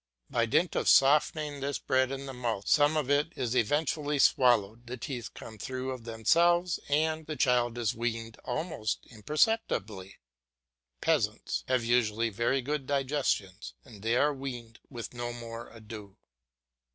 By 0.31 0.47
dint 0.47 0.75
of 0.75 0.89
softening 0.89 1.59
this 1.59 1.77
bread 1.77 2.09
in 2.11 2.25
the 2.25 2.33
mouth 2.33 2.67
some 2.67 2.97
of 2.97 3.07
it 3.07 3.33
is 3.35 3.55
eventually 3.55 4.17
swallowed 4.17 4.87
the 4.87 4.97
teeth 4.97 5.31
come 5.35 5.59
through 5.59 5.91
of 5.91 6.05
themselves, 6.05 6.79
and 6.89 7.27
the 7.27 7.35
child 7.35 7.77
is 7.77 7.93
weaned 7.93 8.39
almost 8.43 9.05
imperceptibly. 9.11 10.15
Peasants 11.01 11.63
have 11.67 11.83
usually 11.85 12.31
very 12.31 12.63
good 12.63 12.87
digestions, 12.87 13.75
and 13.85 14.01
they 14.01 14.15
are 14.15 14.33
weaned 14.33 14.79
with 14.89 15.13
no 15.13 15.33
more 15.33 15.69
ado. 15.69 16.17